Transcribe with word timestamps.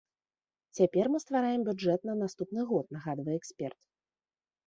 Цяпер 0.77 1.05
мы 1.15 1.21
ствараем 1.23 1.65
бюджэт 1.67 2.07
на 2.09 2.15
наступны 2.21 2.61
год, 2.71 2.85
нагадвае 2.97 3.35
эксперт. 3.43 3.79